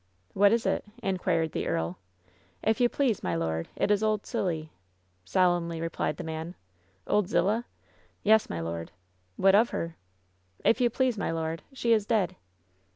[0.33, 1.99] "What is it V^ inquired the earL
[2.63, 4.71] "If you please, my lord, it is Old Silly,''
[5.27, 6.55] solenmlj replied the man.
[7.05, 7.65] "OldZiUahr
[8.23, 8.89] "Yes, my lord."
[9.39, 9.93] '^Whatof herT
[10.65, 12.35] 'If you please, my lord, she is dead."